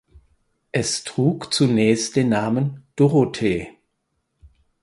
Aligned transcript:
Es 0.71 1.03
trug 1.03 1.53
zunächst 1.53 2.15
den 2.15 2.29
Namen 2.29 2.81
"Dorothee". 2.95 3.73